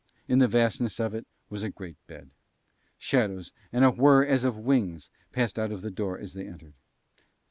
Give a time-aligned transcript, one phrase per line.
[0.27, 2.31] In the vastness of it was a great bed.
[2.97, 6.73] Shadows and a whir as of wings passed out of the door as they entered.